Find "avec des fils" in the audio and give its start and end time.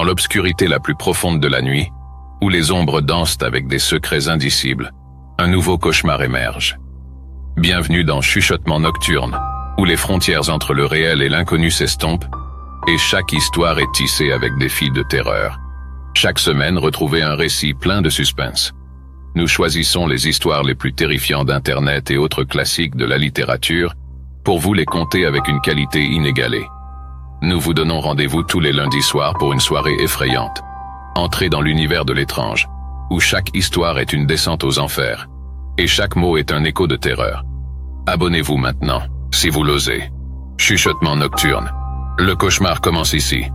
14.32-14.90